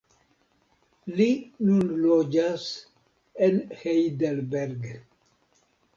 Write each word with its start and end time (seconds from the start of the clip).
Li 1.17 1.27
nun 1.67 1.83
loĝas 2.05 2.65
en 3.49 3.61
Heidelberg. 3.83 4.89